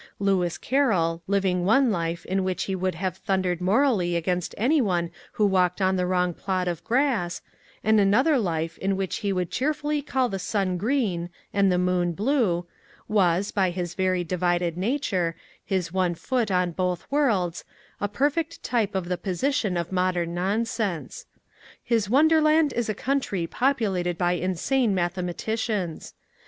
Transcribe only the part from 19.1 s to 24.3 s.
position of modern nonsense. His Won derland is a country populated